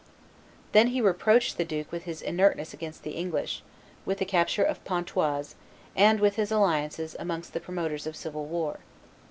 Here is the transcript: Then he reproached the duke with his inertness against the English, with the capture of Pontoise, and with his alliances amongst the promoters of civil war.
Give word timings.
Then 0.71 0.87
he 0.87 0.99
reproached 0.99 1.57
the 1.59 1.63
duke 1.63 1.91
with 1.91 2.05
his 2.05 2.23
inertness 2.23 2.73
against 2.73 3.03
the 3.03 3.11
English, 3.11 3.61
with 4.03 4.17
the 4.17 4.25
capture 4.25 4.63
of 4.63 4.83
Pontoise, 4.83 5.53
and 5.95 6.19
with 6.19 6.37
his 6.37 6.51
alliances 6.51 7.15
amongst 7.19 7.53
the 7.53 7.59
promoters 7.59 8.07
of 8.07 8.15
civil 8.15 8.45
war. 8.47 8.79